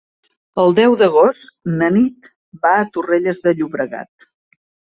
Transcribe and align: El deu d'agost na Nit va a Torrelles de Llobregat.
El 0.61 0.71
deu 0.79 0.95
d'agost 1.01 1.53
na 1.75 1.91
Nit 1.99 2.31
va 2.65 2.73
a 2.81 2.89
Torrelles 2.97 3.45
de 3.47 3.57
Llobregat. 3.61 4.31